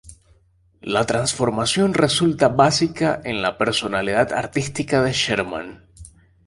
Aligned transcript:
La 0.81 1.05
transformación 1.05 1.93
resulta 1.93 2.47
básica 2.47 3.21
en 3.23 3.43
la 3.43 3.59
personalidad 3.59 4.33
artística 4.33 5.03
de 5.03 5.11
Sherman. 5.11 5.85